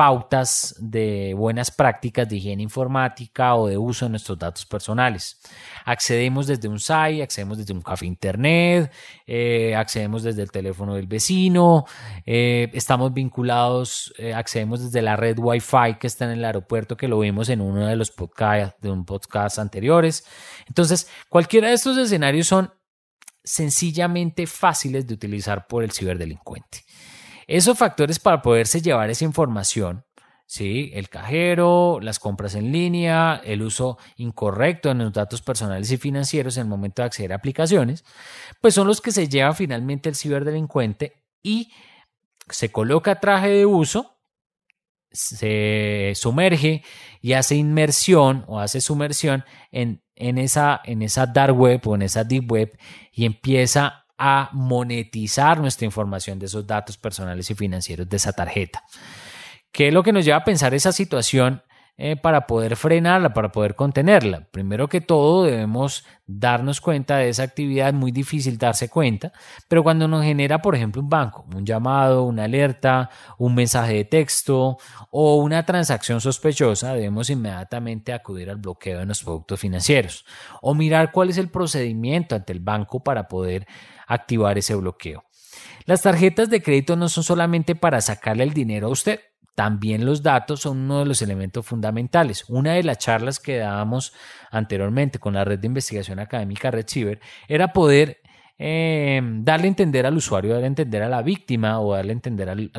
pautas 0.00 0.74
de 0.78 1.34
buenas 1.36 1.70
prácticas 1.70 2.26
de 2.26 2.36
higiene 2.36 2.62
informática 2.62 3.54
o 3.54 3.66
de 3.66 3.76
uso 3.76 4.06
de 4.06 4.08
nuestros 4.12 4.38
datos 4.38 4.64
personales. 4.64 5.38
Accedemos 5.84 6.46
desde 6.46 6.68
un 6.68 6.80
site, 6.80 7.22
accedemos 7.22 7.58
desde 7.58 7.74
un 7.74 7.82
café 7.82 8.06
internet, 8.06 8.90
eh, 9.26 9.74
accedemos 9.76 10.22
desde 10.22 10.40
el 10.40 10.50
teléfono 10.50 10.94
del 10.94 11.06
vecino, 11.06 11.84
eh, 12.24 12.70
estamos 12.72 13.12
vinculados, 13.12 14.14
eh, 14.16 14.32
accedemos 14.32 14.82
desde 14.82 15.02
la 15.02 15.16
red 15.16 15.38
Wi-Fi 15.38 15.98
que 16.00 16.06
está 16.06 16.24
en 16.24 16.30
el 16.30 16.46
aeropuerto, 16.46 16.96
que 16.96 17.06
lo 17.06 17.18
vimos 17.18 17.50
en 17.50 17.60
uno 17.60 17.86
de 17.86 17.96
los 17.96 18.10
podcasts, 18.10 18.80
de 18.80 18.90
un 18.90 19.04
podcast 19.04 19.58
anteriores. 19.58 20.24
Entonces, 20.66 21.10
cualquiera 21.28 21.68
de 21.68 21.74
estos 21.74 21.98
escenarios 21.98 22.46
son 22.46 22.72
sencillamente 23.44 24.46
fáciles 24.46 25.06
de 25.06 25.12
utilizar 25.12 25.66
por 25.66 25.84
el 25.84 25.92
ciberdelincuente. 25.92 26.84
Esos 27.50 27.76
factores 27.76 28.20
para 28.20 28.42
poderse 28.42 28.80
llevar 28.80 29.10
esa 29.10 29.24
información, 29.24 30.04
¿sí? 30.46 30.92
el 30.94 31.08
cajero, 31.08 31.98
las 32.00 32.20
compras 32.20 32.54
en 32.54 32.70
línea, 32.70 33.42
el 33.44 33.62
uso 33.62 33.98
incorrecto 34.18 34.88
de 34.88 34.94
los 34.94 35.12
datos 35.12 35.42
personales 35.42 35.90
y 35.90 35.96
financieros 35.96 36.56
en 36.56 36.62
el 36.62 36.68
momento 36.68 37.02
de 37.02 37.06
acceder 37.06 37.32
a 37.32 37.34
aplicaciones, 37.34 38.04
pues 38.60 38.74
son 38.74 38.86
los 38.86 39.00
que 39.00 39.10
se 39.10 39.26
lleva 39.26 39.52
finalmente 39.52 40.08
el 40.08 40.14
ciberdelincuente 40.14 41.24
y 41.42 41.72
se 42.48 42.70
coloca 42.70 43.18
traje 43.18 43.48
de 43.48 43.66
uso, 43.66 44.20
se 45.10 46.12
sumerge 46.14 46.84
y 47.20 47.32
hace 47.32 47.56
inmersión 47.56 48.44
o 48.46 48.60
hace 48.60 48.80
sumersión 48.80 49.44
en, 49.72 50.04
en, 50.14 50.38
esa, 50.38 50.80
en 50.84 51.02
esa 51.02 51.26
dark 51.26 51.58
web 51.58 51.80
o 51.84 51.96
en 51.96 52.02
esa 52.02 52.22
deep 52.22 52.48
web 52.48 52.78
y 53.10 53.24
empieza 53.24 53.99
a 54.22 54.50
monetizar 54.52 55.58
nuestra 55.58 55.86
información 55.86 56.38
de 56.38 56.44
esos 56.44 56.66
datos 56.66 56.98
personales 56.98 57.50
y 57.50 57.54
financieros 57.54 58.06
de 58.06 58.18
esa 58.18 58.34
tarjeta. 58.34 58.84
¿Qué 59.72 59.88
es 59.88 59.94
lo 59.94 60.02
que 60.02 60.12
nos 60.12 60.26
lleva 60.26 60.36
a 60.36 60.44
pensar 60.44 60.74
esa 60.74 60.92
situación 60.92 61.62
eh, 61.96 62.16
para 62.16 62.46
poder 62.46 62.76
frenarla, 62.76 63.32
para 63.34 63.52
poder 63.52 63.74
contenerla? 63.74 64.48
Primero 64.50 64.88
que 64.88 65.00
todo, 65.00 65.44
debemos 65.44 66.04
darnos 66.26 66.80
cuenta 66.80 67.16
de 67.16 67.28
esa 67.28 67.42
actividad, 67.42 67.92
muy 67.92 68.12
difícil 68.12 68.56
darse 68.56 68.88
cuenta, 68.88 69.32
pero 69.68 69.82
cuando 69.82 70.06
nos 70.06 70.24
genera, 70.24 70.62
por 70.62 70.76
ejemplo, 70.76 71.02
un 71.02 71.08
banco, 71.08 71.44
un 71.54 71.66
llamado, 71.66 72.24
una 72.24 72.44
alerta, 72.44 73.10
un 73.38 73.54
mensaje 73.54 73.94
de 73.94 74.04
texto 74.04 74.78
o 75.10 75.36
una 75.36 75.64
transacción 75.64 76.20
sospechosa, 76.20 76.94
debemos 76.94 77.30
inmediatamente 77.30 78.12
acudir 78.12 78.50
al 78.50 78.56
bloqueo 78.56 79.00
de 79.00 79.06
los 79.06 79.22
productos 79.22 79.58
financieros 79.58 80.24
o 80.62 80.74
mirar 80.74 81.10
cuál 81.12 81.30
es 81.30 81.38
el 81.38 81.50
procedimiento 81.50 82.34
ante 82.34 82.52
el 82.52 82.60
banco 82.60 83.02
para 83.02 83.26
poder 83.28 83.66
activar 84.06 84.58
ese 84.58 84.74
bloqueo. 84.74 85.24
Las 85.84 86.02
tarjetas 86.02 86.50
de 86.50 86.62
crédito 86.62 86.96
no 86.96 87.08
son 87.08 87.24
solamente 87.24 87.74
para 87.74 88.00
sacarle 88.00 88.44
el 88.44 88.52
dinero 88.52 88.86
a 88.86 88.90
usted, 88.90 89.20
también 89.60 90.06
los 90.06 90.22
datos 90.22 90.60
son 90.60 90.78
uno 90.78 91.00
de 91.00 91.04
los 91.04 91.20
elementos 91.20 91.66
fundamentales. 91.66 92.46
Una 92.48 92.72
de 92.72 92.82
las 92.82 92.96
charlas 92.96 93.38
que 93.38 93.58
dábamos 93.58 94.14
anteriormente 94.50 95.18
con 95.18 95.34
la 95.34 95.44
red 95.44 95.58
de 95.58 95.66
investigación 95.66 96.18
académica 96.18 96.70
Red 96.70 96.86
era 97.46 97.70
poder 97.70 98.22
eh, 98.56 99.20
darle 99.22 99.66
a 99.66 99.68
entender 99.68 100.06
al 100.06 100.16
usuario, 100.16 100.52
darle 100.52 100.64
a 100.64 100.68
entender 100.68 101.02
a 101.02 101.10
la 101.10 101.20
víctima 101.20 101.78
o 101.78 101.92
darle 101.92 102.12
a 102.12 102.14
entender 102.14 102.48
al, 102.48 102.72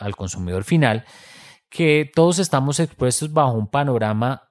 al 0.00 0.16
consumidor 0.16 0.64
final 0.64 1.04
que 1.68 2.10
todos 2.12 2.40
estamos 2.40 2.80
expuestos 2.80 3.32
bajo 3.32 3.52
un 3.52 3.68
panorama 3.68 4.50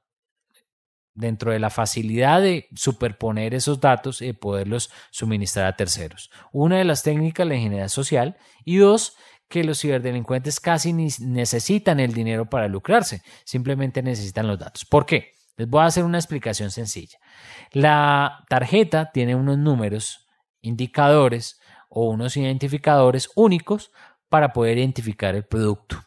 dentro 1.14 1.52
de 1.52 1.60
la 1.60 1.70
facilidad 1.70 2.42
de 2.42 2.70
superponer 2.74 3.54
esos 3.54 3.82
datos 3.82 4.22
y 4.22 4.32
poderlos 4.32 4.92
suministrar 5.12 5.66
a 5.66 5.76
terceros. 5.76 6.32
Una 6.54 6.78
de 6.78 6.86
las 6.86 7.04
técnicas, 7.04 7.46
la 7.46 7.56
ingeniería 7.56 7.90
social, 7.90 8.38
y 8.64 8.78
dos, 8.78 9.18
que 9.48 9.64
los 9.64 9.80
ciberdelincuentes 9.80 10.60
casi 10.60 10.94
ni 10.94 11.08
necesitan 11.20 12.00
el 12.00 12.14
dinero 12.14 12.50
para 12.50 12.68
lucrarse, 12.68 13.22
simplemente 13.44 14.02
necesitan 14.02 14.48
los 14.48 14.60
datos. 14.60 14.86
¿Por 14.86 15.06
qué? 15.06 15.34
Les 15.58 15.70
voy 15.70 15.82
a 15.82 15.86
hacer 15.86 16.04
una 16.04 16.18
explicación 16.18 16.72
sencilla. 16.72 17.18
La 17.72 18.44
tarjeta 18.50 19.12
tiene 19.12 19.36
unos 19.36 19.58
números, 19.58 20.28
indicadores 20.62 21.60
o 21.90 22.10
unos 22.10 22.36
identificadores 22.36 23.30
únicos 23.36 23.92
para 24.30 24.52
poder 24.52 24.78
identificar 24.78 25.36
el 25.36 25.46
producto. 25.46 25.98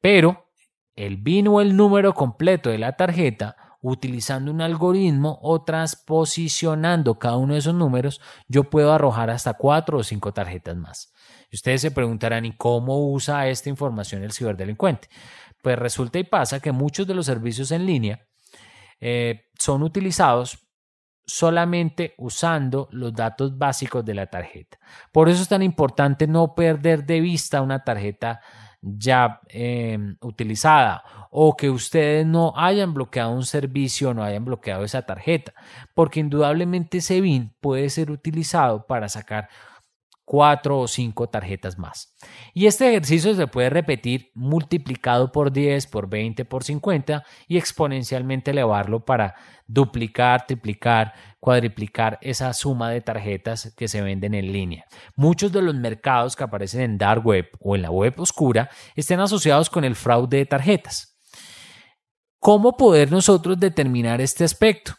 Pero 0.00 0.50
el 0.96 1.16
BIN 1.18 1.48
o 1.48 1.60
el 1.60 1.76
número 1.76 2.14
completo 2.14 2.70
de 2.70 2.78
la 2.78 2.96
tarjeta 2.96 3.56
utilizando 3.84 4.50
un 4.50 4.62
algoritmo 4.62 5.38
o 5.42 5.62
transposicionando 5.62 7.18
cada 7.18 7.36
uno 7.36 7.52
de 7.52 7.58
esos 7.58 7.74
números, 7.74 8.18
yo 8.48 8.64
puedo 8.64 8.90
arrojar 8.92 9.28
hasta 9.28 9.52
cuatro 9.52 9.98
o 9.98 10.02
cinco 10.02 10.32
tarjetas 10.32 10.74
más. 10.74 11.12
Ustedes 11.52 11.82
se 11.82 11.90
preguntarán, 11.90 12.46
¿y 12.46 12.56
cómo 12.56 13.12
usa 13.12 13.46
esta 13.46 13.68
información 13.68 14.24
el 14.24 14.32
ciberdelincuente? 14.32 15.08
Pues 15.62 15.78
resulta 15.78 16.18
y 16.18 16.24
pasa 16.24 16.60
que 16.60 16.72
muchos 16.72 17.06
de 17.06 17.14
los 17.14 17.26
servicios 17.26 17.72
en 17.72 17.84
línea 17.84 18.26
eh, 19.00 19.50
son 19.58 19.82
utilizados 19.82 20.58
solamente 21.26 22.14
usando 22.16 22.88
los 22.90 23.12
datos 23.12 23.58
básicos 23.58 24.02
de 24.02 24.14
la 24.14 24.26
tarjeta. 24.28 24.78
Por 25.12 25.28
eso 25.28 25.42
es 25.42 25.48
tan 25.48 25.62
importante 25.62 26.26
no 26.26 26.54
perder 26.54 27.04
de 27.04 27.20
vista 27.20 27.60
una 27.60 27.84
tarjeta 27.84 28.40
ya 28.84 29.40
em, 29.48 30.16
utilizada 30.20 31.02
o 31.30 31.56
que 31.56 31.70
ustedes 31.70 32.26
no 32.26 32.52
hayan 32.56 32.94
bloqueado 32.94 33.32
un 33.32 33.44
servicio 33.44 34.10
o 34.10 34.14
no 34.14 34.22
hayan 34.22 34.44
bloqueado 34.44 34.84
esa 34.84 35.02
tarjeta, 35.02 35.52
porque 35.94 36.20
indudablemente 36.20 36.98
ese 36.98 37.20
BIN 37.20 37.52
puede 37.60 37.90
ser 37.90 38.10
utilizado 38.10 38.86
para 38.86 39.08
sacar 39.08 39.48
cuatro 40.24 40.80
o 40.80 40.88
cinco 40.88 41.28
tarjetas 41.28 41.78
más. 41.78 42.16
Y 42.54 42.66
este 42.66 42.88
ejercicio 42.88 43.34
se 43.34 43.46
puede 43.46 43.70
repetir 43.70 44.30
multiplicado 44.34 45.30
por 45.32 45.52
10, 45.52 45.86
por 45.86 46.08
20, 46.08 46.44
por 46.44 46.64
50 46.64 47.24
y 47.46 47.58
exponencialmente 47.58 48.50
elevarlo 48.50 49.04
para 49.04 49.34
duplicar, 49.66 50.46
triplicar, 50.46 51.14
cuadriplicar 51.40 52.18
esa 52.22 52.52
suma 52.52 52.90
de 52.90 53.00
tarjetas 53.00 53.74
que 53.76 53.88
se 53.88 54.02
venden 54.02 54.34
en 54.34 54.52
línea. 54.52 54.84
Muchos 55.16 55.52
de 55.52 55.62
los 55.62 55.74
mercados 55.74 56.36
que 56.36 56.44
aparecen 56.44 56.80
en 56.80 56.98
dark 56.98 57.24
web 57.24 57.48
o 57.60 57.76
en 57.76 57.82
la 57.82 57.90
web 57.90 58.18
oscura 58.18 58.70
estén 58.94 59.20
asociados 59.20 59.70
con 59.70 59.84
el 59.84 59.94
fraude 59.94 60.38
de 60.38 60.46
tarjetas. 60.46 61.18
¿Cómo 62.38 62.76
poder 62.76 63.10
nosotros 63.10 63.58
determinar 63.58 64.20
este 64.20 64.44
aspecto? 64.44 64.94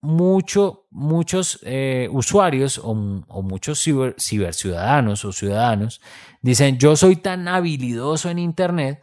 Mucho, 0.00 0.86
muchos 0.90 1.58
eh, 1.62 2.08
usuarios 2.10 2.80
o, 2.82 2.94
muchos 2.94 3.82
ciber, 3.82 4.16
ciberciudadanos 4.18 5.24
o 5.24 5.32
ciudadanos 5.32 6.00
dicen, 6.40 6.78
yo 6.78 6.96
soy 6.96 7.16
tan 7.16 7.48
habilidoso 7.48 8.30
en 8.30 8.38
Internet 8.38 9.02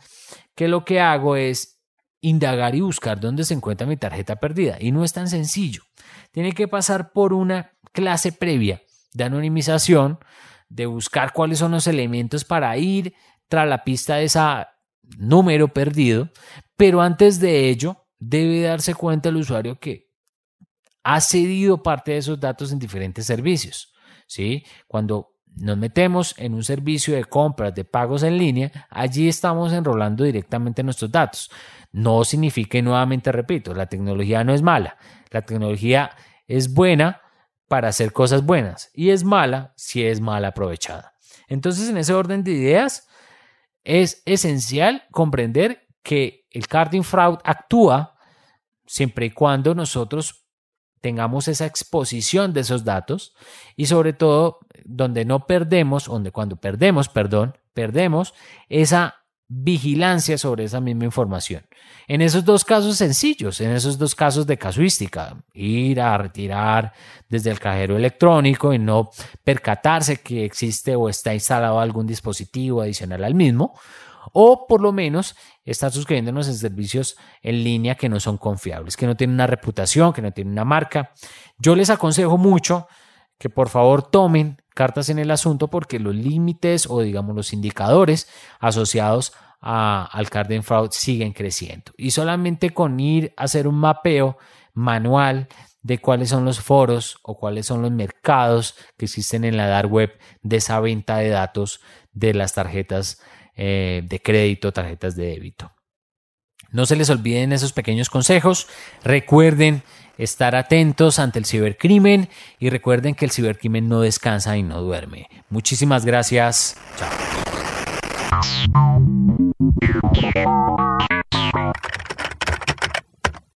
que 0.56 0.68
lo 0.68 0.86
que 0.86 1.00
hago 1.00 1.36
es 1.36 1.80
indagar 2.20 2.74
y 2.76 2.82
buscar 2.82 3.20
dónde 3.20 3.44
se 3.44 3.54
encuentra 3.54 3.86
mi 3.86 3.98
tarjeta 3.98 4.38
perdida. 4.38 4.78
Y 4.80 4.92
no 4.92 5.04
es 5.04 5.14
tan 5.14 5.28
sencillo. 5.28 5.84
Tiene 6.32 6.54
que 6.54 6.68
pasar 6.68 7.12
por 7.12 7.34
una 7.34 7.74
clase 7.94 8.32
previa 8.32 8.82
de 9.14 9.24
anonimización, 9.24 10.20
de 10.70 10.86
buscar 10.88 11.32
cuáles 11.32 11.60
son 11.60 11.72
los 11.72 11.88
elementos 11.88 12.44
para 12.44 12.76
ir 12.78 13.14
tras 13.48 13.68
la 13.68 13.84
pista 13.84 14.16
de 14.16 14.26
ese 14.26 14.40
número 15.18 15.70
perdido, 15.70 16.30
pero 16.76 17.02
antes 17.02 17.40
de 17.40 17.70
ello 17.70 18.06
debe 18.20 18.62
darse 18.62 18.94
cuenta 18.94 19.30
el 19.30 19.38
usuario 19.38 19.80
que 19.80 20.07
ha 21.10 21.22
cedido 21.22 21.82
parte 21.82 22.12
de 22.12 22.18
esos 22.18 22.38
datos 22.38 22.74
en 22.74 22.80
diferentes 22.80 23.26
servicios. 23.26 23.94
¿sí? 24.28 24.66
Cuando 24.88 25.38
nos 25.56 25.78
metemos 25.78 26.36
en 26.38 26.54
un 26.54 26.66
servicio 26.66 27.16
de 27.16 27.24
compras, 27.24 27.74
de 27.74 27.86
pagos 27.86 28.24
en 28.24 28.38
línea, 28.38 28.88
allí 28.90 29.30
estamos 29.30 29.72
enrolando 29.72 30.26
directamente 30.26 30.84
nuestros 30.84 31.10
datos. 31.10 31.50
No 31.94 32.26
significa, 32.26 32.82
nuevamente 32.82 33.32
repito, 33.32 33.74
la 33.74 33.86
tecnología 33.86 34.44
no 34.44 34.54
es 34.54 34.62
mala. 34.62 34.98
La 35.32 35.44
tecnología 35.44 36.12
es 36.46 36.74
buena 36.74 37.22
para 37.70 37.88
hacer 37.88 38.12
cosas 38.12 38.46
buenas 38.46 38.92
y 38.94 39.12
es 39.12 39.24
mala 39.24 39.74
si 39.78 40.04
es 40.04 40.20
mal 40.20 40.44
aprovechada. 40.44 41.14
Entonces, 41.48 41.88
en 41.88 41.96
ese 41.96 42.14
orden 42.14 42.44
de 42.44 42.52
ideas, 42.52 43.08
es 43.86 44.24
esencial 44.26 45.04
comprender 45.12 45.88
que 46.04 46.46
el 46.52 46.68
carding 46.68 47.04
fraud 47.04 47.38
actúa 47.46 48.18
siempre 48.86 49.28
y 49.28 49.32
cuando 49.32 49.74
nosotros 49.74 50.47
tengamos 51.08 51.48
esa 51.48 51.66
exposición 51.66 52.52
de 52.52 52.60
esos 52.60 52.84
datos 52.84 53.34
y 53.78 53.86
sobre 53.86 54.12
todo 54.12 54.60
donde 54.84 55.24
no 55.24 55.48
perdemos, 55.48 56.08
donde 56.08 56.32
cuando 56.32 56.58
perdemos, 56.58 57.08
perdón, 57.08 57.58
perdemos 57.74 58.34
esa 58.68 59.16
vigilancia 59.48 60.38
sobre 60.38 60.66
esa 60.66 60.82
misma 60.82 61.06
información. 61.06 61.66
En 62.10 62.22
esos 62.22 62.44
dos 62.44 62.66
casos 62.66 62.98
sencillos, 62.98 63.62
en 63.62 63.72
esos 63.72 63.98
dos 63.98 64.16
casos 64.16 64.46
de 64.48 64.58
casuística, 64.58 65.38
ir 65.54 66.02
a 66.02 66.18
retirar 66.18 66.92
desde 67.30 67.52
el 67.52 67.60
cajero 67.62 67.96
electrónico 67.96 68.74
y 68.74 68.80
no 68.80 69.10
percatarse 69.46 70.18
que 70.18 70.44
existe 70.44 70.94
o 70.94 71.08
está 71.08 71.34
instalado 71.34 71.80
algún 71.80 72.06
dispositivo 72.06 72.82
adicional 72.82 73.24
al 73.24 73.34
mismo, 73.34 73.80
o 74.34 74.68
por 74.68 74.82
lo 74.82 74.92
menos 74.92 75.36
estar 75.64 75.92
suscribiéndonos 75.92 76.48
en 76.48 76.56
servicios 76.56 77.18
en 77.42 77.64
línea 77.64 77.96
que 77.96 78.10
no 78.10 78.20
son 78.20 78.38
confiables, 78.38 78.98
que 78.98 79.08
no 79.08 79.16
tienen 79.16 79.36
una 79.36 79.48
reputación, 79.48 80.14
que 80.14 80.22
no 80.22 80.32
tienen 80.32 80.54
una 80.54 80.66
marca. 80.66 81.12
Yo 81.58 81.76
les 81.76 81.90
aconsejo 81.90 82.38
mucho 82.38 82.88
que 83.38 83.50
por 83.50 83.70
favor 83.70 84.04
tomen 84.04 84.62
cartas 84.74 85.10
en 85.10 85.20
el 85.20 85.32
asunto 85.32 85.68
porque 85.70 86.00
los 86.00 86.16
límites 86.16 86.88
o 86.90 87.02
digamos 87.02 87.36
los 87.36 87.54
indicadores 87.54 88.28
asociados 88.60 89.34
al 89.60 90.30
Card 90.30 90.62
Fraud 90.62 90.90
siguen 90.92 91.34
creciendo. 91.34 91.92
Y 91.98 92.12
solamente 92.12 92.72
con 92.72 93.00
ir 93.00 93.34
a 93.38 93.44
hacer 93.44 93.68
un 93.68 93.76
mapeo 93.76 94.38
manual 94.74 95.48
de 95.82 96.00
cuáles 96.00 96.30
son 96.30 96.46
los 96.46 96.60
foros 96.60 97.18
o 97.24 97.38
cuáles 97.38 97.66
son 97.66 97.82
los 97.82 97.92
mercados 97.92 98.76
que 98.98 99.06
existen 99.06 99.46
en 99.46 99.58
la 99.58 99.68
dark 99.68 99.92
web 99.92 100.12
de 100.42 100.58
esa 100.58 100.80
venta 100.80 101.18
de 101.18 101.30
datos 101.30 101.82
de 102.12 102.34
las 102.34 102.54
tarjetas 102.54 103.22
eh, 103.58 104.04
de 104.06 104.22
crédito, 104.22 104.72
tarjetas 104.72 105.16
de 105.16 105.26
débito. 105.26 105.72
No 106.72 106.86
se 106.86 106.96
les 106.96 107.10
olviden 107.10 107.54
esos 107.54 107.74
pequeños 107.74 108.10
consejos. 108.10 108.68
Recuerden 109.04 109.84
estar 110.18 110.56
atentos 110.56 111.20
ante 111.20 111.40
el 111.40 111.46
cibercrimen 111.46 112.30
y 112.60 112.70
recuerden 112.70 113.16
que 113.16 113.26
el 113.26 113.32
cibercrimen 113.32 113.88
no 113.88 114.02
descansa 114.02 114.58
y 114.58 114.64
no 114.64 114.82
duerme. 114.82 115.28
Muchísimas 115.50 116.06
gracias. 116.06 116.78
Chao. 116.98 117.10